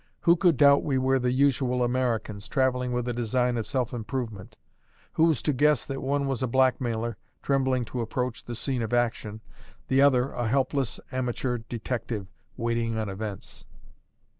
[0.21, 4.57] Who could doubt we were the usual Americans, travelling with a design of self improvement?
[5.13, 8.93] Who was to guess that one was a blackmailer, trembling to approach the scene of
[8.93, 9.41] action
[9.89, 12.25] the other a helpless, amateur detective,
[12.57, 13.67] waiting on events?